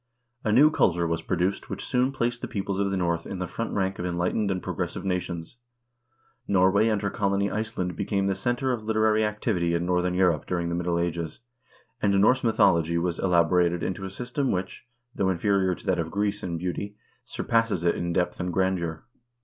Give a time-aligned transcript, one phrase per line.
[0.43, 3.45] A new culture was produced which soon placed the peoples of the North in the
[3.45, 5.57] front rank of enlightened and pro gressive nations.
[6.47, 10.69] Norway and her colony Iceland became the center of literary activity in northern Europe during
[10.69, 11.41] the Middle Ages,
[12.01, 16.41] and Norse mythology was elaborated into a system which, though Inferior to that of Greece
[16.41, 19.03] in beauty, surpasses it in depth and grandeur.